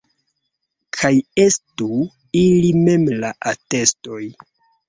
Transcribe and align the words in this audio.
Kaj 0.99 1.11
estu 1.43 1.89
ili 2.45 2.73
mem 2.89 3.07
la 3.25 3.33
atestoj. 3.53 4.25